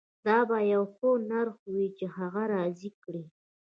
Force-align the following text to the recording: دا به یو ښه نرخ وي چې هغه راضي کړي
دا 0.25 0.37
به 0.49 0.57
یو 0.73 0.83
ښه 0.95 1.09
نرخ 1.31 1.57
وي 1.73 1.87
چې 1.97 2.05
هغه 2.17 2.43
راضي 2.53 2.89
کړي 3.03 3.23